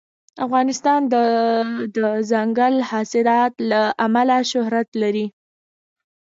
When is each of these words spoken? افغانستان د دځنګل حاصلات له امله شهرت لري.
افغانستان 0.45 1.01
د 1.13 1.15
دځنګل 1.95 2.75
حاصلات 2.89 3.53
له 3.71 3.81
امله 4.05 4.37
شهرت 4.51 4.89
لري. 5.01 5.25